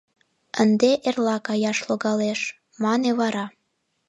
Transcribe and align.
«Ынде 0.61 0.91
эрла 1.07 1.37
каяш 1.47 1.77
логалеш»,— 1.87 2.41
мане 2.83 3.11
вара. 3.19 3.45